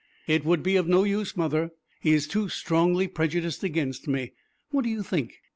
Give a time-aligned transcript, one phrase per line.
[0.25, 1.69] "It would be of no use, mother.
[1.99, 4.31] He is too strongly prejudiced against me.
[4.71, 5.35] What do you think?